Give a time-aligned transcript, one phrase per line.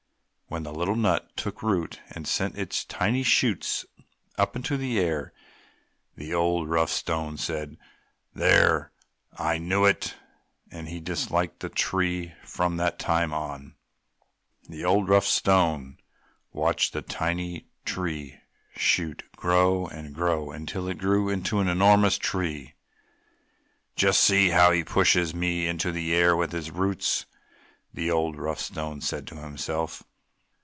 [0.51, 3.85] When the little nut took root and sent its tiny shoots
[4.37, 5.31] up in the air,
[6.17, 7.77] the old, rough Stone said,
[8.35, 8.91] "There!
[9.39, 10.15] I knew it!"
[10.69, 13.75] and he disliked the tree from that time on.
[14.67, 15.99] The old, rough Stone
[16.51, 18.41] watched the tiny green
[18.75, 22.73] shoot grow and grow until it grew into an enormous tree.
[23.95, 27.25] "Just see how he pushes me up in the air with his roots!"
[27.93, 30.03] the old, rough Stone said to himself.